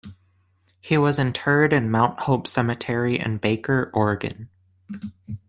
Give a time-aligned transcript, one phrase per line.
[0.79, 4.49] He was interred in Mount Hope Cemetery in Baker, Oregon.